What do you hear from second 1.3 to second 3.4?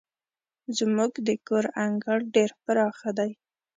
کور انګړ ډير پراخه دی.